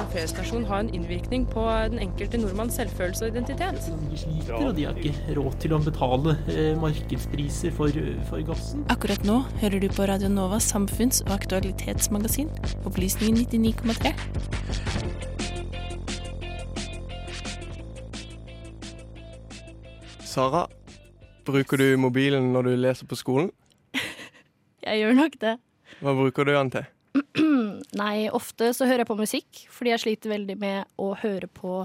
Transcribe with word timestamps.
en 0.00 0.08
feriestasjon 0.12 0.64
ha 0.68 0.78
en 0.80 0.90
innvirkning 0.94 1.44
på 1.50 1.62
den 1.92 2.00
enkelte 2.02 2.38
nordmanns 2.40 2.76
selvfølelse 2.78 3.26
og 3.26 3.34
identitet? 3.34 3.78
De 4.10 4.18
sliter, 4.18 4.54
og 4.56 4.74
de 4.76 4.86
har 4.88 4.96
ikke 4.96 5.34
råd 5.36 5.58
til 5.62 5.74
å 5.76 5.80
betale 5.84 6.36
eh, 6.52 6.72
markedspriser 6.80 7.74
for, 7.76 8.00
for 8.30 8.44
gassen. 8.48 8.84
Akkurat 8.92 9.24
nå 9.28 9.40
hører 9.60 9.82
du 9.82 9.88
på 9.92 10.06
Radio 10.08 10.30
Novas 10.32 10.68
samfunns- 10.72 11.22
og 11.26 11.34
aktualitetsmagasin, 11.36 12.48
Opplysningen 12.88 13.44
99,3. 13.44 14.14
Sara, 20.30 20.68
bruker 21.44 21.76
du 21.82 21.96
mobilen 21.98 22.52
når 22.54 22.70
du 22.70 22.76
leser 22.78 23.10
på 23.10 23.18
skolen? 23.18 23.50
Jeg 24.86 25.02
gjør 25.02 25.18
nok 25.24 25.36
det. 25.42 25.58
Hva 26.00 26.16
bruker 26.16 26.46
du 26.46 26.54
den 26.54 26.70
til? 26.72 26.88
Nei, 27.98 28.28
ofte 28.30 28.70
så 28.76 28.86
hører 28.86 29.02
jeg 29.02 29.10
på 29.10 29.18
musikk, 29.18 29.62
fordi 29.74 29.94
jeg 29.94 30.02
sliter 30.04 30.34
veldig 30.34 30.56
med 30.60 30.90
å 31.00 31.12
høre 31.18 31.48
på 31.50 31.84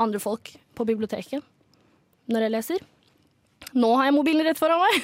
andre 0.00 0.20
folk 0.22 0.54
på 0.76 0.86
biblioteket 0.88 1.44
når 2.32 2.46
jeg 2.46 2.54
leser. 2.54 2.84
Nå 3.76 3.90
har 3.98 4.08
jeg 4.08 4.16
mobilen 4.16 4.46
rett 4.46 4.60
foran 4.60 4.80
meg! 4.82 5.02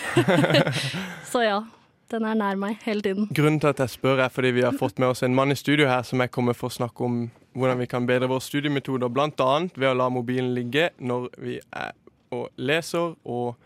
så 1.33 1.42
ja, 1.45 1.59
den 2.12 2.25
er 2.25 2.39
nær 2.39 2.59
meg 2.61 2.80
hele 2.87 3.05
tiden. 3.05 3.29
Grunnen 3.34 3.61
til 3.61 3.70
at 3.70 3.83
jeg 3.84 3.95
spør, 3.98 4.25
er 4.25 4.33
fordi 4.33 4.55
vi 4.56 4.65
har 4.65 4.77
fått 4.77 4.98
med 4.98 5.12
oss 5.12 5.23
en 5.27 5.37
mann 5.37 5.53
i 5.53 5.59
studio 5.59 5.89
her 5.91 6.06
som 6.06 6.25
er 6.25 6.33
kommet 6.33 6.56
for 6.56 6.73
å 6.73 6.78
snakke 6.78 7.05
om 7.05 7.20
hvordan 7.59 7.80
vi 7.83 7.89
kan 7.91 8.06
bedre 8.09 8.30
våre 8.30 8.45
studiemetoder, 8.45 9.11
bl.a. 9.12 9.53
ved 9.75 9.89
å 9.91 9.97
la 9.98 10.09
mobilen 10.12 10.55
ligge 10.56 10.91
når 10.98 11.28
vi 11.42 11.59
er 11.59 11.92
og 12.34 12.51
leser 12.61 13.15
og 13.25 13.56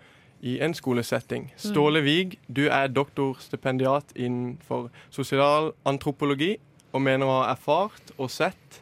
i 0.42 0.56
en 0.62 0.74
skolesetting. 0.74 1.48
Ståle 1.58 2.02
Wiig, 2.02 2.36
du 2.46 2.64
er 2.66 2.90
doktorstipendiat 2.90 4.14
innenfor 4.18 4.88
sosialantropologi 5.14 6.56
og 6.92 7.02
mener 7.02 7.26
å 7.26 7.40
ha 7.40 7.50
erfart 7.52 8.14
og 8.18 8.30
sett 8.32 8.80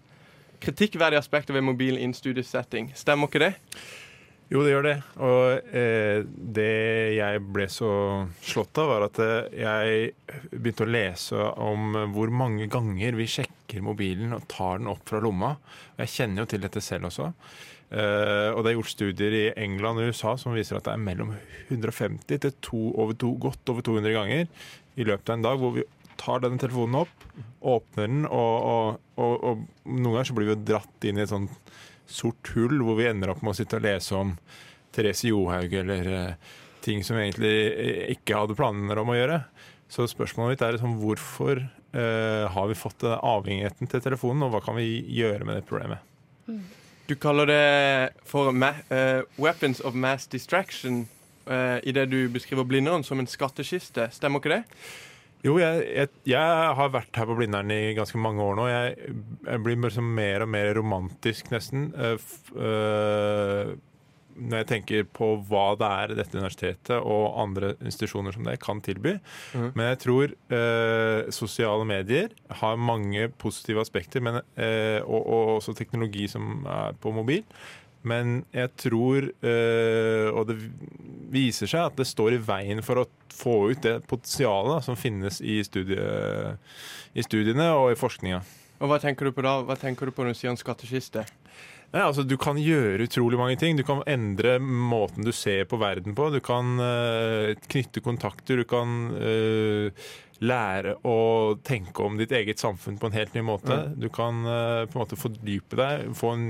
kritikkverdige 0.61 1.23
aspekter 1.23 1.57
ved 1.57 1.65
mobilen 1.65 2.01
innen 2.01 2.17
studiesetting. 2.17 2.91
Stemmer 2.99 3.31
ikke 3.31 3.43
det? 3.47 3.55
Jo, 4.51 4.65
det 4.67 4.73
gjør 4.73 4.87
det. 4.89 4.97
Og 5.23 5.75
eh, 5.79 6.25
det 6.27 6.71
jeg 7.15 7.43
ble 7.55 7.69
så 7.71 7.91
slått 8.43 8.81
av, 8.83 8.91
var 8.91 9.07
at 9.07 9.21
eh, 9.23 9.61
jeg 9.63 10.49
begynte 10.51 10.89
å 10.89 10.91
lese 10.91 11.51
om 11.63 11.95
hvor 12.11 12.33
mange 12.35 12.67
ganger 12.71 13.15
vi 13.19 13.29
sjekker 13.31 13.85
mobilen 13.87 14.35
og 14.35 14.49
tar 14.51 14.83
den 14.83 14.91
opp 14.91 15.05
fra 15.07 15.23
lomma. 15.23 15.55
Jeg 16.01 16.15
kjenner 16.17 16.43
jo 16.43 16.51
til 16.51 16.65
dette 16.67 16.83
selv 16.83 17.13
også. 17.13 17.31
Eh, 17.91 18.51
og 18.51 18.65
det 18.65 18.73
er 18.73 18.77
gjort 18.81 18.91
studier 18.91 19.39
i 19.39 19.47
England 19.55 20.03
og 20.03 20.11
USA 20.11 20.35
som 20.39 20.59
viser 20.59 20.81
at 20.81 20.89
det 20.89 20.97
er 20.97 21.07
mellom 21.07 21.33
150 21.71 22.43
til 22.43 22.59
to, 22.59 22.83
over 22.91 23.15
to, 23.19 23.33
godt 23.47 23.71
over 23.71 23.87
200 23.87 24.19
ganger 24.19 24.45
i 24.99 25.07
løpet 25.07 25.31
av 25.31 25.39
en 25.39 25.47
dag 25.47 25.63
hvor 25.63 25.79
vi 25.79 25.87
tar 26.21 26.43
denne 26.45 26.61
telefonen 26.61 27.03
opp, 27.03 27.27
åpner 27.61 28.07
den, 28.07 28.25
og, 28.29 28.57
og, 28.71 29.01
og, 29.17 29.35
og 29.51 29.63
noen 29.89 30.13
ganger 30.13 30.29
så 30.29 30.37
blir 30.37 30.51
vi 30.51 30.55
jo 30.55 30.65
dratt 30.73 31.09
inn 31.09 31.21
i 31.21 31.25
et 31.25 31.33
sånt 31.33 31.73
sort 32.11 32.51
hull 32.57 32.81
hvor 32.83 32.99
vi 32.99 33.09
ender 33.09 33.33
opp 33.33 33.43
med 33.45 33.55
å 33.55 33.59
sitte 33.61 33.79
og 33.79 33.87
lese 33.87 34.17
om 34.19 34.35
Therese 34.95 35.31
Johaug 35.31 35.75
eller 35.83 36.11
uh, 36.11 36.57
ting 36.85 37.05
som 37.07 37.17
vi 37.17 37.29
egentlig 37.29 37.55
eh, 37.71 38.07
ikke 38.17 38.41
hadde 38.41 38.57
planer 38.59 38.99
om 38.99 39.13
å 39.13 39.19
gjøre. 39.19 39.43
Så 39.91 40.07
spørsmålet 40.11 40.55
mitt 40.55 40.65
er 40.65 40.77
liksom, 40.77 40.97
hvorfor 41.03 41.63
uh, 41.63 42.47
har 42.51 42.71
vi 42.71 42.79
fått 42.79 43.05
avhengigheten 43.07 43.91
til 43.91 44.03
telefonen, 44.03 44.47
og 44.47 44.55
hva 44.55 44.63
kan 44.65 44.79
vi 44.79 45.01
gjøre 45.15 45.47
med 45.47 45.61
det 45.61 45.67
problemet? 45.69 46.03
Du 47.11 47.17
kaller 47.19 47.47
det 47.51 48.11
for 48.25 48.55
eh, 48.55 49.23
weapons 49.37 49.81
of 49.81 49.95
mass 49.95 50.29
distraction 50.31 51.09
uh, 51.51 51.79
i 51.83 51.93
det 51.93 52.07
du 52.13 52.29
beskriver 52.31 52.65
Blindern 52.65 53.03
som 53.03 53.19
en 53.19 53.27
skattkiste. 53.27 54.07
Stemmer 54.15 54.39
ikke 54.39 54.61
det? 54.61 54.63
Jo, 55.41 55.55
jeg, 55.57 55.85
jeg, 55.89 56.09
jeg, 56.29 56.73
har 56.77 56.91
vært 56.93 57.17
her 57.17 57.29
på 57.31 57.37
Blindern 57.39 57.73
i 57.73 57.95
ganske 57.97 58.21
mange 58.21 58.45
år 58.45 58.59
nå. 58.59 58.67
Jeg, 58.69 59.13
jeg 59.47 59.63
blir 59.65 59.79
liksom 59.81 60.11
mer 60.17 60.45
og 60.45 60.51
mer 60.53 60.73
romantisk, 60.77 61.49
nesten. 61.55 61.89
F, 61.97 62.35
uh, 62.53 63.73
når 64.41 64.63
jeg 64.63 64.69
tenker 64.71 65.09
på 65.17 65.31
hva 65.49 65.65
det 65.79 65.89
er 66.03 66.15
dette 66.19 66.39
universitetet 66.39 66.97
og 66.99 67.37
andre 67.43 67.75
institusjoner 67.79 68.35
som 68.35 68.47
det 68.47 68.57
kan 68.63 68.81
tilby. 68.85 69.17
Mm. 69.53 69.67
Men 69.77 69.91
jeg 69.91 70.01
tror 70.05 70.35
eh, 70.57 71.31
sosiale 71.35 71.87
medier 71.89 72.33
har 72.63 72.81
mange 72.81 73.29
positive 73.41 73.83
aspekter, 73.85 74.25
men, 74.25 74.41
eh, 74.57 75.01
og, 75.05 75.21
og, 75.21 75.53
også 75.59 75.77
teknologi 75.77 76.29
som 76.31 76.65
er 76.69 76.97
på 77.01 77.13
mobil. 77.15 77.45
Men 78.07 78.47
jeg 78.57 78.73
tror, 78.81 79.29
eh, 79.45 80.29
og 80.33 80.49
det 80.49 80.57
viser 81.31 81.71
seg, 81.71 81.91
at 81.91 81.99
det 81.99 82.09
står 82.09 82.37
i 82.37 82.43
veien 82.45 82.83
for 82.85 83.03
å 83.03 83.09
få 83.35 83.57
ut 83.73 83.83
det 83.85 84.01
potensialet 84.11 84.87
som 84.87 84.99
finnes 84.99 85.41
i, 85.41 85.61
studie, 85.65 86.01
i 87.15 87.25
studiene 87.25 87.71
og 87.79 87.93
i 87.95 87.99
forskninga. 87.99 88.43
Og 88.81 88.89
Hva 88.89 89.01
tenker 89.01 89.29
du 89.29 89.37
på 89.37 89.45
da? 89.45 89.59
Hva 89.67 89.77
tenker 89.79 90.09
du 90.09 90.15
på 90.17 90.25
når 90.25 90.35
du 90.35 90.41
sier 90.41 90.53
en 90.53 90.61
skattkiste? 90.61 91.27
Nei, 91.91 92.05
altså 92.05 92.23
Du 92.23 92.37
kan 92.41 92.59
gjøre 92.61 93.09
utrolig 93.09 93.39
mange 93.41 93.59
ting. 93.61 93.77
Du 93.77 93.85
kan 93.87 94.05
endre 94.09 94.59
måten 94.63 95.27
du 95.27 95.33
ser 95.35 95.67
på 95.69 95.81
verden 95.81 96.15
på. 96.17 96.29
Du 96.31 96.39
kan 96.45 96.79
uh, 96.79 97.51
knytte 97.67 98.03
kontakter. 98.05 98.63
Du 98.63 98.69
kan 98.69 99.11
uh, 99.17 100.11
lære 100.41 100.95
å 101.05 101.17
tenke 101.67 102.05
om 102.05 102.17
ditt 102.17 102.33
eget 102.33 102.61
samfunn 102.63 102.97
på 103.01 103.11
en 103.11 103.17
helt 103.17 103.35
ny 103.37 103.43
måte. 103.45 103.77
Mm. 103.77 103.97
Du 104.01 104.09
kan 104.13 104.41
uh, 104.47 104.87
på 104.89 104.97
en 104.97 105.03
måte 105.03 105.19
fordype 105.21 105.77
deg, 105.77 106.07
få 106.17 106.33
en 106.37 106.47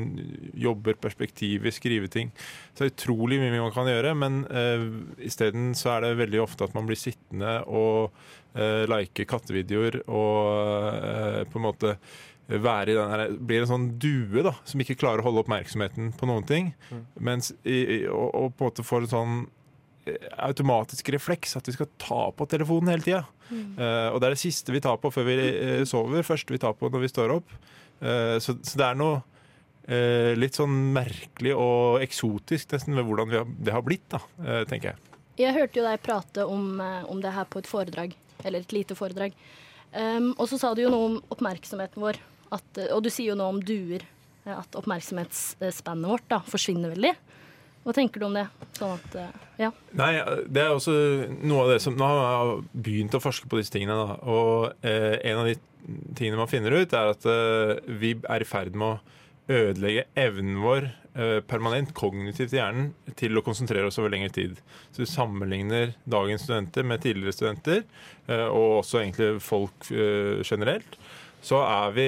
jobberperspektiv 0.62 1.66
i 1.66 1.74
skriveting. 1.74 2.30
Så 2.70 2.84
det 2.84 2.88
er 2.88 2.94
utrolig 2.94 3.40
mye 3.42 3.58
man 3.58 3.74
kan 3.74 3.90
gjøre, 3.90 4.14
men 4.18 4.44
uh, 4.46 4.86
isteden 5.26 5.72
så 5.78 5.96
er 5.96 6.06
det 6.06 6.20
veldig 6.22 6.44
ofte 6.44 6.68
at 6.68 6.76
man 6.78 6.86
blir 6.86 7.00
sittende 7.00 7.58
og 7.66 8.14
uh, 8.54 8.86
like 8.90 9.26
kattevideoer 9.30 10.02
og 10.06 11.48
på 11.50 11.58
en 11.58 11.64
måte 11.64 11.96
være 12.58 12.90
i 12.90 12.96
den 12.96 13.12
her, 13.12 13.22
blir 13.38 13.62
en 13.62 13.70
sånn 13.70 13.86
due 14.02 14.42
da, 14.42 14.54
som 14.66 14.82
ikke 14.82 14.98
klarer 14.98 15.22
å 15.22 15.28
holde 15.28 15.44
oppmerksomheten 15.44 16.10
på 16.18 16.28
noen 16.30 16.46
ting. 16.48 16.72
Mm. 16.90 17.04
Mens, 17.30 17.52
i, 17.62 18.06
og, 18.10 18.28
og, 18.34 18.54
på 18.56 18.64
en 18.64 18.70
måte 18.72 18.86
får 18.86 19.06
en 19.06 19.12
sånn 19.12 19.36
automatisk 20.40 21.10
refleks 21.12 21.56
at 21.58 21.68
vi 21.68 21.74
skal 21.74 21.88
ta 22.00 22.22
på 22.36 22.46
telefonen 22.50 22.92
hele 22.94 23.04
tida. 23.04 23.24
Mm. 23.50 23.74
Uh, 23.76 24.08
og 24.12 24.20
det 24.20 24.28
er 24.28 24.36
det 24.36 24.42
siste 24.42 24.74
vi 24.74 24.82
tar 24.82 25.00
på 25.02 25.10
før 25.12 25.26
vi 25.28 25.36
uh, 25.36 25.82
sover. 25.88 26.26
Første 26.26 26.54
vi 26.54 26.60
tar 26.62 26.76
på 26.78 26.90
når 26.90 27.04
vi 27.04 27.12
står 27.12 27.34
opp. 27.36 27.52
Uh, 28.00 28.38
så, 28.40 28.56
så, 28.56 28.76
det 28.76 28.86
er 28.86 29.00
noe 29.00 29.20
litt 30.38 30.54
sånn 30.54 30.74
merkelig 30.94 31.50
og 31.58 32.02
eksotisk 32.04 32.76
nesten 32.76 32.94
ved 32.94 33.08
hvordan 33.08 33.32
har, 33.32 33.48
det 33.58 33.72
har 33.74 33.82
blitt, 33.82 34.04
da, 34.12 34.20
tenker 34.70 34.92
jeg. 34.92 35.16
Jeg 35.40 35.56
hørte 35.56 35.80
jo 35.80 35.86
deg 35.88 36.02
prate 36.04 36.44
om, 36.46 36.78
om, 36.78 37.18
det 37.24 37.32
her 37.34 37.48
på 37.50 37.58
et 37.58 37.66
foredrag, 37.66 38.14
eller 38.44 38.62
et 38.62 38.74
lite 38.76 38.94
foredrag. 38.94 39.34
Um, 39.90 40.28
og 40.36 40.44
så 40.52 40.60
sa 40.60 40.70
du 40.76 40.84
jo 40.84 40.92
noe 40.92 41.08
om 41.08 41.16
oppmerksomheten 41.34 42.04
vår. 42.04 42.20
At, 42.54 42.82
og 42.92 43.02
du 43.02 43.10
sier 43.10 43.32
jo 43.32 43.38
noe 43.40 43.56
om 43.56 43.58
duer. 43.66 44.04
At 44.46 44.78
oppmerksomhetsspannet 44.78 46.12
vårt 46.12 46.28
da, 46.30 46.38
forsvinner 46.46 46.94
veldig. 46.94 47.16
Hva 47.84 47.94
tenker 47.96 48.20
du 48.20 48.26
om 48.28 48.36
det? 48.36 48.44
Sånn 48.76 48.92
at, 48.92 49.14
ja. 49.60 49.70
Nei, 49.96 50.10
det 50.52 50.62
er 50.62 50.74
også 50.74 50.94
noe 51.40 51.64
av 51.64 51.70
det 51.72 51.78
som 51.84 51.96
Nå 51.96 52.06
har 52.06 52.20
jeg 52.20 52.82
begynt 52.86 53.16
å 53.16 53.22
forske 53.22 53.48
på 53.48 53.60
disse 53.60 53.72
tingene. 53.72 53.96
Da, 53.96 54.18
og 54.28 54.84
eh, 54.86 55.16
en 55.30 55.40
av 55.40 55.48
de 55.48 55.56
tingene 56.16 56.40
man 56.40 56.50
finner 56.50 56.76
ut, 56.76 56.92
er 56.92 57.14
at 57.14 57.26
eh, 57.28 57.78
vi 58.00 58.14
er 58.20 58.44
i 58.44 58.48
ferd 58.48 58.76
med 58.76 58.98
å 58.98 59.18
ødelegge 59.50 60.06
evnen 60.20 60.60
vår 60.62 60.90
eh, 60.90 61.38
permanent 61.48 61.92
kognitivt 61.96 62.54
i 62.54 62.60
hjernen 62.60 62.92
til 63.18 63.38
å 63.38 63.44
konsentrere 63.46 63.88
oss 63.88 63.98
over 64.00 64.12
lengre 64.12 64.32
tid. 64.34 64.60
Så 64.92 65.02
vi 65.02 65.10
sammenligner 65.10 65.94
dagens 66.04 66.46
studenter 66.46 66.86
med 66.86 67.02
tidligere 67.04 67.34
studenter, 67.34 67.82
eh, 68.28 68.46
og 68.46 68.82
også 68.82 69.02
egentlig 69.02 69.32
folk 69.44 69.90
eh, 69.90 70.44
generelt 70.46 71.00
så 71.40 71.60
er 71.64 71.92
vi 71.96 72.06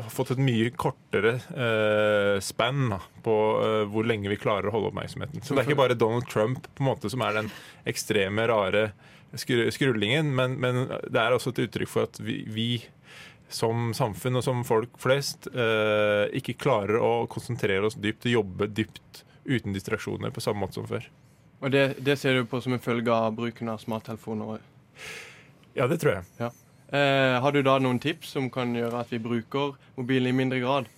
uh, 0.00 0.06
fått 0.12 0.32
et 0.32 0.40
mye 0.40 0.70
kortere 0.72 1.34
uh, 1.52 2.38
spann 2.40 2.94
på 3.24 3.36
uh, 3.60 3.82
hvor 3.92 4.08
lenge 4.08 4.30
vi 4.32 4.38
klarer 4.40 4.70
å 4.70 4.76
holde 4.76 4.90
oppmerksomheten. 4.92 5.44
Så 5.44 5.52
det 5.52 5.62
er 5.62 5.68
ikke 5.68 5.82
bare 5.82 5.98
Donald 6.00 6.28
Trump 6.32 6.64
på 6.72 6.84
en 6.84 6.88
måte 6.88 7.12
som 7.12 7.24
er 7.26 7.36
den 7.36 7.52
ekstreme, 7.88 8.48
rare 8.48 8.88
skru 9.36 9.66
skrullingen, 9.74 10.30
men, 10.32 10.56
men, 10.62 10.86
det 11.12 11.20
er 11.20 11.34
også 11.34 11.52
et 11.52 11.66
uttrykk 11.66 11.92
for 11.92 12.08
at 12.08 12.16
vi, 12.24 12.38
vi 12.48 12.68
som 13.52 13.90
samfunn 13.94 14.40
og 14.40 14.46
som 14.46 14.62
folk 14.66 14.96
flest 14.98 15.46
ikke 16.34 16.56
klarer 16.58 16.96
å 16.98 17.10
konsentrere 17.30 17.84
oss 17.86 17.98
dypt 18.00 18.24
og 18.26 18.32
jobbe 18.32 18.70
dypt 18.72 19.20
uten 19.44 19.76
distraksjoner 19.76 20.32
på 20.34 20.42
samme 20.42 20.64
måte 20.64 20.78
som 20.78 20.88
før. 20.88 21.04
Og 21.60 21.74
det, 21.74 21.84
det 22.06 22.16
ser 22.18 22.38
du 22.38 22.48
på 22.48 22.62
som 22.64 22.74
en 22.74 22.82
følge 22.82 23.12
av 23.12 23.36
bruken 23.36 23.68
av 23.70 23.82
smarttelefoner? 23.82 24.64
Ja, 25.76 25.86
det 25.90 26.00
tror 26.00 26.16
jeg. 26.16 26.30
Ja. 26.40 26.50
Eh, 26.94 27.36
har 27.42 27.52
du 27.52 27.62
da 27.66 27.78
noen 27.82 27.98
tips 28.02 28.36
som 28.36 28.50
kan 28.52 28.74
gjøre 28.76 29.00
at 29.02 29.10
vi 29.10 29.22
bruker 29.22 29.74
mobilen 29.96 30.30
i 30.30 30.36
mindre 30.36 30.60
grad? 30.62 30.92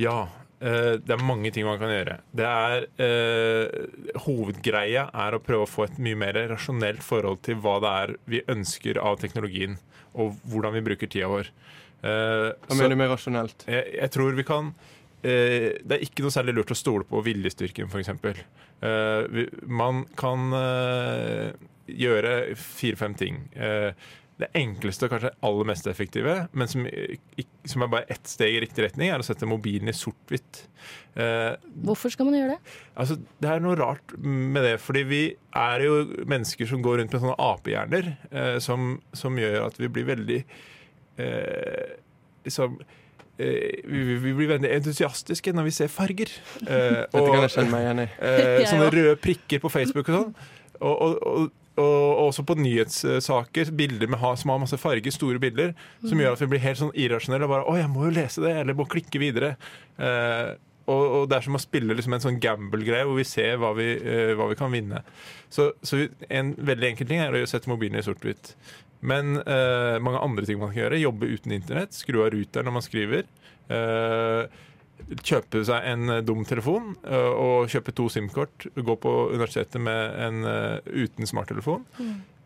Ja. 0.00 0.24
Eh, 0.64 0.96
det 1.02 1.12
er 1.12 1.22
mange 1.26 1.50
ting 1.52 1.66
man 1.66 1.80
kan 1.80 1.92
gjøre. 1.92 2.18
Det 2.32 2.46
er 2.48 2.86
eh, 3.04 4.18
Hovedgreia 4.24 5.08
er 5.26 5.36
å 5.36 5.42
prøve 5.42 5.66
å 5.66 5.70
få 5.70 5.88
et 5.88 6.00
mye 6.02 6.18
mer 6.18 6.38
rasjonelt 6.50 7.04
forhold 7.04 7.42
til 7.46 7.58
hva 7.62 7.76
det 7.84 7.94
er 8.04 8.14
vi 8.30 8.42
ønsker 8.54 9.00
av 9.02 9.18
teknologien, 9.22 9.76
og 10.14 10.38
hvordan 10.48 10.76
vi 10.78 10.84
bruker 10.88 11.10
tida 11.10 11.30
vår. 11.30 11.52
Eh, 12.04 12.50
hva 12.54 12.78
mener 12.78 12.94
du 12.94 13.00
med 13.02 13.12
rasjonelt? 13.12 13.66
Jeg, 13.68 13.96
jeg 13.98 14.14
tror 14.14 14.38
vi 14.38 14.46
kan 14.46 14.72
eh, 15.24 15.74
det 15.82 15.98
er 15.98 16.06
ikke 16.06 16.24
noe 16.24 16.34
særlig 16.34 16.56
lurt 16.58 16.74
å 16.74 16.78
stole 16.78 17.08
på 17.08 17.22
viljestyrken, 17.26 17.90
f.eks. 17.90 18.42
Uh, 18.84 19.46
man 19.64 20.02
kan 20.18 20.50
gjøre 21.88 22.32
fire-fem 22.58 23.14
ting. 23.16 23.38
Det 24.40 24.48
enkleste 24.58 25.06
og 25.06 25.12
kanskje 25.12 25.30
aller 25.46 25.66
mest 25.68 25.86
effektive, 25.86 26.32
men 26.58 26.66
som, 26.66 26.86
som 27.70 27.84
er 27.86 27.90
bare 27.92 28.08
ett 28.10 28.26
steg 28.26 28.56
i 28.56 28.62
riktig 28.64 28.82
retning, 28.82 29.12
er 29.14 29.22
å 29.22 29.26
sette 29.26 29.46
mobilen 29.46 29.86
i 29.86 29.94
sort-hvitt. 29.94 30.64
Eh, 31.14 31.52
Hvorfor 31.86 32.10
skal 32.10 32.26
man 32.26 32.34
gjøre 32.40 32.56
det? 32.56 32.74
Altså, 32.98 33.20
det 33.38 33.52
er 33.52 33.62
noe 33.62 33.76
rart 33.78 34.16
med 34.18 34.66
det, 34.66 34.72
fordi 34.82 35.04
vi 35.06 35.20
er 35.54 35.86
jo 35.86 36.00
mennesker 36.26 36.66
som 36.66 36.82
går 36.82 36.98
rundt 37.04 37.14
med 37.14 37.22
sånne 37.22 37.38
apehjerner, 37.46 38.10
eh, 38.34 38.58
som, 38.64 38.96
som 39.14 39.38
gjør 39.38 39.68
at 39.68 39.78
vi 39.78 39.92
blir 39.94 40.10
veldig 40.10 40.40
eh, 41.22 41.94
liksom 42.44 42.74
eh, 43.38 43.80
vi, 43.86 44.34
blir 44.34 44.50
veldig 44.56 44.70
entusiastiske 44.80 45.54
når 45.54 45.70
vi 45.70 45.76
ser 45.78 45.92
farger. 45.94 46.34
Eh, 46.66 47.04
Dette 47.06 47.22
kan 47.30 47.42
jeg 47.46 47.54
kjenne 47.54 47.70
meg 47.74 47.86
igjen 47.86 48.04
i. 48.04 48.08
eh, 48.18 48.64
sånne 48.72 48.90
røde 48.94 49.14
prikker 49.22 49.62
på 49.62 49.70
Facebook 49.72 50.10
og 50.10 50.18
sånn. 50.18 50.34
Og, 50.80 50.94
og, 50.94 51.20
og, 51.22 51.52
og 51.80 52.20
også 52.28 52.44
på 52.46 52.54
nyhetssaker, 52.60 53.70
bilder 53.74 54.06
med, 54.12 54.20
ha- 54.22 54.34
som 54.38 54.50
har 54.52 54.60
masse 54.62 54.78
farger, 54.78 55.10
store 55.14 55.40
bilder, 55.42 55.72
som 56.04 56.20
gjør 56.20 56.36
at 56.36 56.40
vi 56.44 56.46
blir 56.52 56.62
helt 56.62 56.78
sånn 56.78 56.92
irrasjonelle 56.94 57.48
og 57.48 57.50
bare 57.50 57.64
'Å, 57.66 57.76
jeg 57.80 57.90
må 57.90 58.04
jo 58.06 58.14
lese 58.14 58.42
det', 58.44 58.60
eller 58.60 58.74
må 58.78 58.86
klikke 58.86 59.18
videre. 59.18 59.56
Eh, 59.98 60.54
og, 60.86 61.02
og 61.16 61.28
det 61.30 61.36
er 61.38 61.40
som 61.46 61.56
å 61.56 61.62
spille 61.62 61.94
liksom 61.96 62.12
en 62.12 62.20
sånn 62.20 62.40
gamble-greie 62.40 63.06
hvor 63.08 63.16
vi 63.16 63.24
ser 63.24 63.56
hva 63.56 63.72
vi, 63.74 63.86
eh, 63.96 64.34
hva 64.36 64.48
vi 64.50 64.54
kan 64.60 64.70
vinne. 64.70 65.00
Så, 65.48 65.72
så 65.82 66.08
en 66.28 66.54
veldig 66.54 66.90
enkel 66.92 67.08
ting 67.08 67.22
er 67.24 67.32
å 67.32 67.46
sette 67.48 67.70
mobilen 67.72 67.96
i 67.98 68.04
sort-hvitt. 68.04 68.54
Men 69.00 69.38
eh, 69.40 69.98
mange 69.98 70.20
andre 70.20 70.44
ting 70.46 70.58
man 70.60 70.72
kan 70.72 70.84
gjøre. 70.84 71.00
Jobbe 71.00 71.26
uten 71.32 71.52
internett. 71.56 71.92
Skru 71.96 72.22
av 72.24 72.30
ruteren 72.32 72.64
når 72.68 72.76
man 72.76 72.84
skriver. 72.84 73.24
Eh, 73.68 74.46
kjøpe 75.22 75.64
seg 75.66 75.88
en 75.90 76.12
eh, 76.12 76.22
dum 76.26 76.44
telefon 76.48 76.94
eh, 77.04 77.30
og 77.30 77.72
kjøpe 77.72 77.94
to 77.96 78.08
SIM-kort. 78.12 78.68
Gå 78.74 78.96
på 79.00 79.14
universitetet 79.32 79.80
med 79.82 80.20
en 80.26 80.44
eh, 80.48 80.94
uten 81.04 81.28
smarttelefon. 81.28 81.84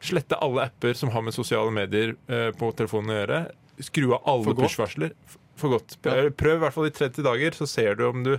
Slette 0.04 0.38
alle 0.44 0.68
apper 0.68 0.94
som 0.98 1.12
har 1.14 1.24
med 1.26 1.34
sosiale 1.34 1.72
medier 1.74 2.12
på 2.54 2.68
telefonen 2.78 3.10
å 3.10 3.16
gjøre. 3.16 3.38
Skru 3.82 4.12
av 4.14 4.28
alle 4.30 4.54
push-varsler. 4.54 5.14
For 5.58 5.74
godt. 5.74 5.96
Prøv 6.38 6.52
i 6.52 6.60
hvert 6.62 6.74
fall 6.76 6.86
i 6.86 6.92
30 6.94 7.24
dager, 7.26 7.56
så 7.58 7.66
ser 7.66 7.96
du 7.98 8.04
om 8.06 8.20
du 8.22 8.36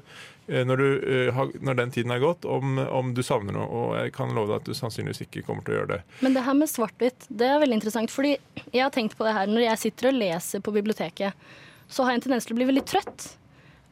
når, 0.48 0.80
du, 0.80 1.34
når 1.60 1.76
den 1.82 1.92
tiden 1.92 2.14
er 2.16 2.22
gått, 2.24 2.48
om, 2.48 2.80
om 2.80 3.12
du 3.12 3.20
savner 3.28 3.58
noe. 3.58 3.68
Og 3.68 3.90
jeg 4.00 4.14
kan 4.16 4.32
love 4.32 4.54
deg 4.54 4.62
at 4.62 4.70
du 4.72 4.78
sannsynligvis 4.78 5.26
ikke 5.26 5.44
kommer 5.44 5.68
til 5.68 5.76
å 5.76 5.78
gjøre 5.82 5.98
det. 5.98 6.00
Men 6.24 6.38
det 6.38 6.46
her 6.48 6.56
med 6.56 6.72
svart-hvitt, 6.72 7.28
det 7.28 7.50
er 7.52 7.60
veldig 7.60 7.76
interessant. 7.82 8.16
Fordi 8.16 8.38
jeg 8.72 8.86
har 8.86 8.96
tenkt 8.96 9.20
på 9.20 9.28
det 9.28 9.36
her 9.36 9.52
når 9.52 9.66
jeg 9.66 9.84
sitter 9.84 10.14
og 10.14 10.18
leser 10.22 10.64
på 10.64 10.74
biblioteket, 10.80 11.52
så 11.92 12.08
har 12.08 12.16
jeg 12.16 12.22
en 12.22 12.26
tendens 12.30 12.48
til 12.48 12.56
å 12.56 12.62
bli 12.62 12.70
veldig 12.72 12.88
trøtt. 12.88 13.28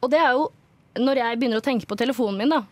Og 0.02 0.10
det 0.12 0.20
er 0.22 0.36
jo 0.36 0.48
når 0.98 1.20
jeg 1.20 1.38
begynner 1.38 1.60
å 1.60 1.64
tenke 1.64 1.86
på 1.88 1.96
telefonen 1.98 2.40
min, 2.40 2.54
da. 2.54 2.62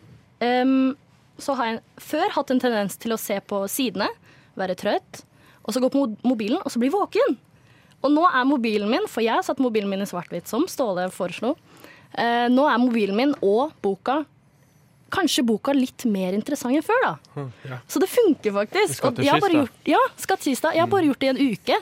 um, 0.64 0.94
så 1.38 1.55
har 1.58 1.69
jeg 1.69 1.81
før 2.00 2.32
hatt 2.34 2.50
en 2.50 2.62
tendens 2.62 2.96
til 2.99 3.14
å 3.14 3.20
se 3.20 3.37
på 3.44 3.61
sidene, 3.70 4.08
være 4.56 4.76
trøtt, 4.78 5.20
og 5.67 5.75
så 5.75 5.82
gå 5.82 5.90
på 5.93 6.06
mobilen, 6.25 6.62
og 6.62 6.73
så 6.73 6.81
bli 6.81 6.90
våken. 6.90 7.37
Og 8.02 8.12
nå 8.12 8.25
er 8.28 8.46
mobilen 8.49 8.90
min, 8.90 9.06
for 9.11 9.25
jeg 9.25 9.34
har 9.37 9.44
satt 9.46 9.61
mobilen 9.62 9.90
min 9.90 10.02
i 10.05 10.08
svart-hvitt, 10.08 10.49
som 10.50 10.64
Ståle 10.70 11.08
foreslo. 11.14 11.55
uh, 12.17 12.46
nå 12.52 12.67
er 12.70 12.81
mobilen 12.82 13.19
min 13.19 13.37
og 13.43 13.76
boka 13.84 14.25
Kanskje 15.17 15.44
boka 15.46 15.70
litt 15.70 16.02
mer 16.11 16.34
interessant 16.34 16.75
enn 16.75 16.82
før, 16.82 17.05
da. 17.05 17.12
Så 17.87 18.00
det 18.02 18.08
funker 18.11 18.50
faktisk. 18.56 19.05
Og 19.06 19.20
jeg 19.22 19.31
har 19.31 19.38
bare 19.38 19.52
Skattkista. 19.52 19.61
gjort, 19.62 19.93
ja, 19.93 20.00
skattkista. 20.19 20.72
Jeg 20.75 20.82
har 20.82 20.90
bare 20.90 21.06
gjort 21.06 21.20
det 21.22 21.29
i 21.29 21.31
en 21.31 21.38
uke. 21.55 21.76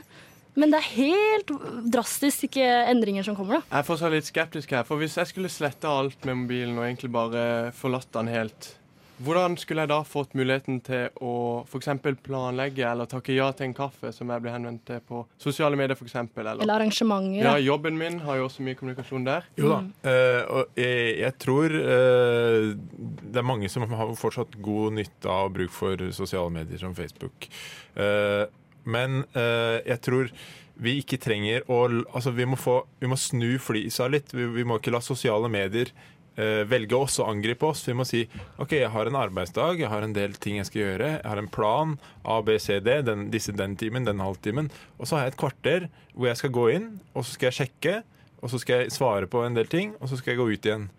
Men 0.54 0.70
det 0.70 0.80
er 0.80 0.90
helt 0.94 1.50
drastiske 1.90 2.62
endringer 2.62 3.26
som 3.26 3.36
kommer, 3.38 3.58
da. 3.58 3.66
Jeg 3.72 3.82
er 3.82 3.88
fortsatt 3.88 4.14
litt 4.14 4.30
skeptisk 4.30 4.76
her, 4.76 4.86
for 4.86 5.02
hvis 5.02 5.18
jeg 5.18 5.32
skulle 5.32 5.50
slette 5.52 5.90
alt 5.90 6.24
med 6.28 6.44
mobilen 6.44 6.78
og 6.78 6.86
egentlig 6.86 7.10
bare 7.14 7.44
forlatt 7.74 8.10
den 8.14 8.30
helt, 8.30 8.74
hvordan 9.22 9.54
skulle 9.60 9.84
jeg 9.84 9.90
da 9.92 10.00
fått 10.06 10.32
muligheten 10.34 10.80
til 10.84 11.06
å 11.22 11.34
f.eks. 11.68 11.90
planlegge 12.24 12.82
eller 12.88 13.06
takke 13.10 13.36
ja 13.36 13.46
til 13.54 13.68
en 13.68 13.76
kaffe 13.76 14.10
som 14.14 14.30
jeg 14.32 14.42
blir 14.42 14.54
henvendt 14.56 14.82
til 14.88 14.98
på 15.06 15.20
sosiale 15.40 15.78
medier 15.78 15.94
f.eks.? 15.94 16.16
Eller, 16.34 16.58
Eller 16.58 16.74
arrangementer. 16.74 17.44
ja, 17.44 17.54
jobben 17.62 17.98
min 17.98 18.18
har 18.24 18.40
jo 18.40 18.48
også 18.48 18.66
mye 18.66 18.78
kommunikasjon 18.78 19.28
der. 19.28 19.46
Jo 19.60 19.70
da. 19.70 19.78
eh, 20.10 20.40
og 20.50 20.80
jeg, 20.80 21.14
jeg 21.20 21.38
tror 21.44 21.78
uh, 21.78 22.74
det 22.74 23.42
er 23.42 23.46
mange 23.46 23.70
som 23.70 23.86
har 23.86 24.12
fortsatt 24.18 24.58
god 24.64 24.98
nytte 24.98 25.30
av 25.30 25.54
bruk 25.54 25.72
for 25.74 26.10
sosiale 26.14 26.50
medier 26.50 26.82
som 26.82 26.96
Facebook. 26.98 27.46
Eh, 27.94 28.44
men 28.84 29.24
uh, 29.36 29.80
jeg 29.84 30.00
tror 30.04 30.30
vi 30.74 30.96
ikke 31.00 31.20
trenger 31.22 31.62
å 31.70 31.84
Altså, 31.86 32.32
vi 32.34 32.46
må, 32.48 32.58
få, 32.58 32.80
vi 32.98 33.10
må 33.10 33.18
snu 33.20 33.56
flisa 33.62 34.08
litt. 34.10 34.34
Vi, 34.34 34.48
vi 34.56 34.64
må 34.66 34.80
ikke 34.80 34.94
la 34.94 35.00
sosiale 35.04 35.50
medier 35.52 35.92
uh, 36.38 36.62
velge 36.68 36.98
oss 36.98 37.20
og 37.22 37.30
angripe 37.30 37.68
oss. 37.68 37.84
Vi 37.86 37.94
må 37.96 38.06
si 38.08 38.24
OK, 38.62 38.74
jeg 38.80 38.92
har 38.94 39.10
en 39.10 39.20
arbeidsdag, 39.20 39.82
jeg 39.82 39.92
har 39.92 40.06
en 40.06 40.16
del 40.16 40.34
ting 40.40 40.58
jeg 40.60 40.70
skal 40.70 40.82
gjøre. 40.82 41.12
Jeg 41.18 41.30
har 41.30 41.42
en 41.42 41.52
plan, 41.52 41.94
A, 42.22 42.40
B, 42.46 42.58
C, 42.62 42.80
D, 42.84 42.98
den, 43.06 43.28
disse 43.34 43.54
den 43.54 43.78
timen, 43.80 44.08
den 44.08 44.24
halvtimen. 44.24 44.72
Og 44.98 45.06
så 45.06 45.18
har 45.18 45.28
jeg 45.28 45.34
et 45.34 45.42
kvarter 45.44 45.88
hvor 46.14 46.30
jeg 46.30 46.42
skal 46.42 46.54
gå 46.58 46.66
inn, 46.74 46.90
og 47.14 47.22
så 47.22 47.36
skal 47.36 47.50
jeg 47.50 47.60
sjekke. 47.62 48.00
Og 48.44 48.50
så 48.52 48.58
skal 48.60 48.82
jeg 48.82 48.92
svare 48.92 49.28
på 49.30 49.40
en 49.40 49.54
del 49.56 49.70
ting, 49.72 49.94
og 50.02 50.10
så 50.10 50.18
skal 50.20 50.34
jeg 50.34 50.42
gå 50.42 50.50
ut 50.52 50.66
igjen. 50.68 50.90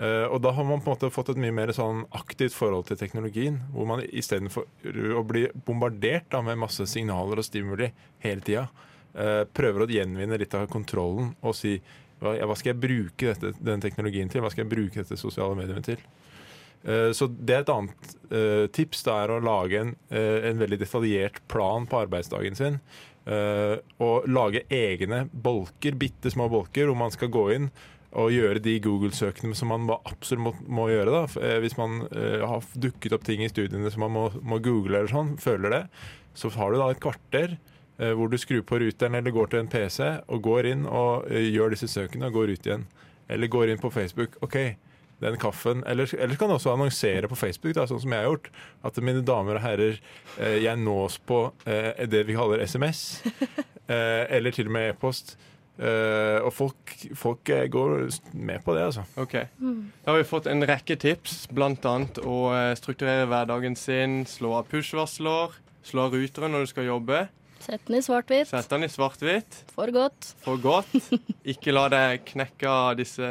Eh, 0.00 0.24
og 0.24 0.40
da 0.40 0.52
har 0.56 0.64
man 0.64 0.80
på 0.80 0.88
en 0.88 0.94
måte 0.94 1.10
fått 1.12 1.34
et 1.34 1.40
mye 1.40 1.52
mer 1.54 1.72
sånn 1.76 2.06
aktivt 2.16 2.56
forhold 2.56 2.88
til 2.88 2.98
teknologien. 3.00 3.60
Hvor 3.74 3.88
man 3.88 4.04
istedenfor 4.08 4.64
å 5.18 5.24
bli 5.28 5.46
bombardert 5.66 6.30
da, 6.32 6.40
med 6.44 6.60
masse 6.62 6.86
signaler 6.88 7.42
og 7.42 7.46
stimuli 7.46 7.90
hele 8.24 8.46
tida, 8.46 8.66
eh, 9.14 9.42
prøver 9.44 9.84
å 9.84 9.92
gjenvinne 9.92 10.40
litt 10.40 10.56
av 10.56 10.70
kontrollen 10.72 11.34
og 11.42 11.56
si 11.58 11.80
hva, 12.22 12.54
skal 12.54 12.70
jeg 12.70 12.78
bruke 12.78 13.32
dette, 13.32 13.50
den 13.58 13.80
teknologien 13.82 14.28
til? 14.30 14.44
Hva 14.44 14.50
skal 14.52 14.62
jeg 14.62 14.70
bruke 14.70 15.02
dette 15.02 15.18
sosiale 15.18 15.56
mediet 15.58 15.84
til? 15.84 16.02
Eh, 16.86 17.10
Så 17.12 17.26
det 17.28 17.56
er 17.56 17.64
et 17.64 17.72
annet 17.76 18.12
tips. 18.72 19.02
Det 19.02 19.12
er 19.12 19.28
å 19.28 19.42
lage 19.42 19.80
en, 19.80 19.96
en 20.08 20.58
veldig 20.58 20.78
detaljert 20.80 21.42
plan 21.48 21.84
på 21.84 21.98
arbeidsdagen 22.06 22.56
sin. 22.56 22.80
og 24.02 24.24
lage 24.26 24.64
egne 24.66 25.28
bolker, 25.30 25.94
bitte 25.94 26.30
små 26.30 26.48
bolker, 26.50 26.86
hvor 26.86 26.96
man 26.96 27.10
skal 27.10 27.28
gå 27.28 27.44
inn 27.54 27.68
og 28.12 28.32
gjøre 28.32 28.60
de 28.60 28.76
Google-søkene 28.84 29.56
som 29.56 29.70
man 29.72 29.88
absolutt 29.94 30.44
må, 30.44 30.52
må 30.68 30.88
gjøre. 30.92 31.12
da. 31.14 31.24
Eh, 31.40 31.58
Hvis 31.64 31.78
man 31.78 32.02
uh, 32.12 32.44
har 32.48 32.64
dukket 32.76 33.16
opp 33.16 33.24
ting 33.24 33.44
i 33.44 33.50
studiene 33.50 33.90
som 33.92 34.04
man 34.04 34.12
må, 34.14 34.24
må 34.44 34.60
google 34.64 34.98
eller 34.98 35.12
sånn, 35.12 35.36
føler 35.40 35.72
det, 35.72 35.82
så 36.36 36.52
har 36.56 36.72
du 36.72 36.80
da 36.80 36.90
et 36.92 37.02
kvarter 37.02 37.56
uh, 37.56 38.12
hvor 38.18 38.28
du 38.32 38.38
skrur 38.40 38.64
på 38.68 38.82
ruteren 38.82 39.16
eller 39.16 39.34
går 39.34 39.52
til 39.52 39.62
en 39.62 39.70
PC 39.72 40.00
og 40.28 40.42
går 40.44 40.68
inn 40.74 40.86
og 40.88 41.28
uh, 41.30 41.40
gjør 41.40 41.72
disse 41.72 41.88
søkene 41.92 42.28
og 42.28 42.36
går 42.36 42.52
ut 42.52 42.68
igjen. 42.68 42.88
Eller 43.32 43.52
går 43.52 43.72
inn 43.72 43.80
på 43.80 43.92
Facebook. 43.94 44.36
OK, 44.44 44.58
den 45.22 45.38
kaffen. 45.40 45.80
Eller, 45.88 46.10
eller 46.18 46.36
kan 46.36 46.50
du 46.50 46.58
også 46.58 46.74
annonsere 46.74 47.30
på 47.30 47.38
Facebook, 47.38 47.72
da, 47.78 47.86
sånn 47.88 48.02
som 48.02 48.12
jeg 48.12 48.20
har 48.20 48.28
gjort. 48.28 48.50
At 48.84 49.00
mine 49.00 49.22
damer 49.24 49.56
og 49.56 49.64
herrer, 49.64 50.02
jeg 50.36 50.80
nås 50.82 51.16
på 51.24 51.46
det 51.64 52.24
vi 52.28 52.34
kaller 52.36 52.60
SMS. 52.66 53.22
eller 53.86 54.52
til 54.52 54.68
og 54.68 54.74
med 54.74 54.90
e-post. 54.90 55.36
Eh, 55.80 56.38
og 56.44 56.52
folk, 56.52 56.92
folk 57.16 57.48
eh, 57.48 57.64
går 57.72 57.94
med 58.36 58.60
på 58.64 58.74
det, 58.76 58.82
altså. 58.90 59.04
Ok. 59.18 59.32
Da 59.58 60.12
har 60.12 60.18
vi 60.20 60.26
fått 60.28 60.46
en 60.52 60.62
rekke 60.68 60.98
tips, 61.00 61.46
bl.a. 61.50 61.72
å 62.28 62.36
eh, 62.54 62.72
strukturere 62.78 63.24
hverdagen 63.30 63.74
sin, 63.78 64.20
slå 64.28 64.52
av 64.60 64.68
push-varsler, 64.70 65.56
slå 65.88 66.04
av 66.10 66.12
ruteren 66.18 66.52
når 66.52 66.66
du 66.68 66.72
skal 66.74 66.90
jobbe, 66.90 67.22
Sett 67.62 67.84
den 67.86 67.94
i 67.94 68.02
svart-hvitt. 68.02 68.48
Sett 68.50 68.66
den 68.72 68.82
i 68.82 68.88
svart-hvitt 68.90 69.60
For 69.70 69.86
godt. 69.94 70.32
for 70.42 70.58
godt. 70.58 70.90
Ikke 71.52 71.70
la 71.70 71.84
deg 71.92 72.24
knekke 72.26 72.66
av 72.66 72.96
disse 72.98 73.28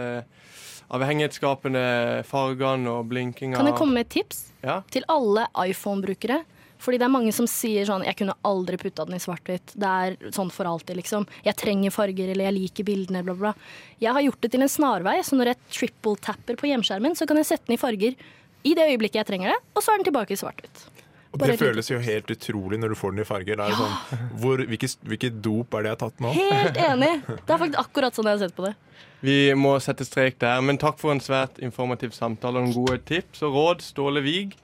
avhengighetsskapende 0.92 2.24
fargene 2.28 2.94
og 2.96 3.10
blinkinga. 3.12 3.58
Kan 3.60 3.68
jeg 3.68 3.76
komme 3.80 3.98
med 4.00 4.08
et 4.08 4.14
tips 4.16 4.40
Ja. 4.64 4.82
til 4.92 5.04
alle 5.12 5.48
iPhone-brukere? 5.68 6.42
Fordi 6.82 6.98
det 6.98 7.06
er 7.06 7.14
mange 7.14 7.32
som 7.36 7.46
sier 7.50 7.86
sånn 7.86 8.06
Jeg 8.08 8.18
kunne 8.18 8.34
aldri 8.48 8.80
putta 8.82 9.06
den 9.06 9.18
i 9.18 9.22
svart-hvitt. 9.22 9.76
Det 9.78 9.92
er 10.06 10.32
sånn 10.34 10.50
for 10.54 10.70
alltid, 10.70 10.98
liksom. 10.98 11.28
Jeg 11.46 11.58
trenger 11.62 11.94
farger, 11.94 12.34
eller 12.34 12.50
jeg 12.50 12.58
liker 12.58 12.88
bildene, 12.88 13.24
bla, 13.28 13.38
bla. 13.38 13.54
Jeg 14.02 14.16
har 14.18 14.26
gjort 14.26 14.42
det 14.42 14.54
til 14.56 14.66
en 14.66 14.72
snarvei, 14.72 15.20
så 15.26 15.38
når 15.38 15.54
jeg 15.54 15.62
triple-tapper 15.78 16.58
på 16.58 16.72
hjemskjermen, 16.72 17.18
så 17.18 17.30
kan 17.30 17.38
jeg 17.38 17.52
sette 17.52 17.70
den 17.70 17.78
i 17.78 17.82
farger 17.82 18.18
i 18.62 18.74
det 18.78 18.90
øyeblikket 18.92 19.22
jeg 19.22 19.30
trenger 19.30 19.54
det, 19.56 19.62
og 19.74 19.82
så 19.84 19.94
er 19.94 20.02
den 20.02 20.10
tilbake 20.10 20.36
i 20.36 20.42
svart-hvitt. 20.42 20.84
Og 21.32 21.40
det 21.40 21.56
føles 21.62 21.88
jo 21.88 21.98
helt 22.04 22.32
utrolig 22.34 22.78
når 22.82 22.92
du 22.92 22.98
får 23.00 23.14
den 23.14 23.24
i 23.24 23.28
farger. 23.28 23.62
Ja! 23.62 23.68
det 23.70 23.78
sånn, 23.80 24.32
hvor, 24.42 24.64
hvilke, 24.68 24.90
hvilke 25.08 25.30
dop 25.32 25.78
er 25.78 25.86
det 25.86 25.92
jeg 25.92 25.96
har 25.96 26.02
tatt 26.02 26.24
nå? 26.24 26.34
Helt 26.36 26.80
enig! 26.84 27.12
Det 27.30 27.56
er 27.56 27.62
faktisk 27.62 27.80
akkurat 27.80 28.18
sånn 28.18 28.28
jeg 28.28 28.38
har 28.38 28.42
sett 28.44 28.58
på 28.58 28.66
det. 28.68 28.74
Vi 29.22 29.38
må 29.56 29.76
sette 29.84 30.06
strek 30.08 30.42
der, 30.42 30.60
men 30.66 30.82
takk 30.82 31.00
for 31.00 31.14
en 31.14 31.24
svært 31.24 31.62
informativ 31.64 32.12
samtale 32.18 32.66
og 32.66 32.76
gode 32.76 33.00
tips 33.08 33.46
og 33.48 33.56
råd. 33.56 33.86
Ståle 33.86 34.24
Vig, 34.26 34.58